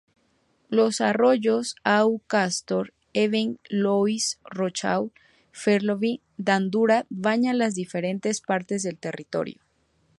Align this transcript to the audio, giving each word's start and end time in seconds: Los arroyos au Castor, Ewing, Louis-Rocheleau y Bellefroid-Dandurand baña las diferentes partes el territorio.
Los 0.67 0.99
arroyos 0.99 1.75
au 1.83 2.23
Castor, 2.25 2.91
Ewing, 3.13 3.59
Louis-Rocheleau 3.69 5.11
y 5.11 5.11
Bellefroid-Dandurand 5.53 7.05
baña 7.11 7.53
las 7.53 7.75
diferentes 7.75 8.41
partes 8.41 8.85
el 8.85 8.97
territorio. 8.97 9.61